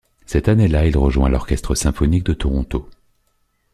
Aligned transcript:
Cette 0.25 0.47
année-là 0.47 0.87
il 0.87 0.97
rejoint 0.97 1.29
l'Orchestre 1.29 1.75
symphonique 1.75 2.23
de 2.23 2.33
Toronto. 2.33 2.89